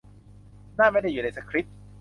[0.77, 1.75] นั่นไม่ได้อยู่ในสคริปต์